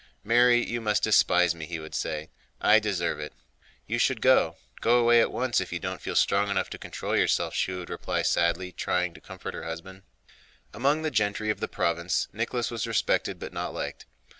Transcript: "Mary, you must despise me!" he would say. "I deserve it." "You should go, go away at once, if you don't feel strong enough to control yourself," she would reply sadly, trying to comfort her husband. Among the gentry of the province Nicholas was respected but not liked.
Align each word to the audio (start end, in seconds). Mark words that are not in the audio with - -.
"Mary, 0.23 0.65
you 0.67 0.81
must 0.81 1.03
despise 1.03 1.53
me!" 1.53 1.67
he 1.67 1.77
would 1.79 1.93
say. 1.93 2.31
"I 2.59 2.79
deserve 2.79 3.19
it." 3.19 3.33
"You 3.85 3.99
should 3.99 4.19
go, 4.19 4.55
go 4.79 4.97
away 4.97 5.21
at 5.21 5.31
once, 5.31 5.61
if 5.61 5.71
you 5.71 5.77
don't 5.77 6.01
feel 6.01 6.15
strong 6.15 6.49
enough 6.49 6.71
to 6.71 6.79
control 6.79 7.15
yourself," 7.15 7.53
she 7.53 7.71
would 7.71 7.91
reply 7.91 8.23
sadly, 8.23 8.71
trying 8.71 9.13
to 9.13 9.21
comfort 9.21 9.53
her 9.53 9.63
husband. 9.65 10.01
Among 10.73 11.03
the 11.03 11.11
gentry 11.11 11.51
of 11.51 11.59
the 11.59 11.67
province 11.67 12.27
Nicholas 12.33 12.71
was 12.71 12.87
respected 12.87 13.37
but 13.39 13.53
not 13.53 13.75
liked. 13.75 14.07